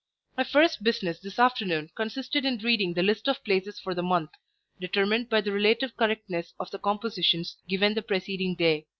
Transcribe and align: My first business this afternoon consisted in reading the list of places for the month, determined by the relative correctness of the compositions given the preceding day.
My 0.35 0.43
first 0.43 0.81
business 0.83 1.19
this 1.19 1.37
afternoon 1.37 1.91
consisted 1.93 2.43
in 2.43 2.57
reading 2.57 2.95
the 2.95 3.03
list 3.03 3.27
of 3.27 3.43
places 3.43 3.77
for 3.77 3.93
the 3.93 4.01
month, 4.01 4.31
determined 4.79 5.29
by 5.29 5.41
the 5.41 5.51
relative 5.53 5.95
correctness 5.95 6.55
of 6.59 6.71
the 6.71 6.79
compositions 6.79 7.57
given 7.67 7.93
the 7.93 8.01
preceding 8.01 8.55
day. 8.55 8.87